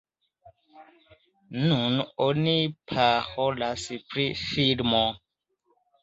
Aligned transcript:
Nun 1.71 1.97
oni 2.27 2.55
parolas 2.91 3.83
pri 4.13 4.25
filmo. 4.39 5.03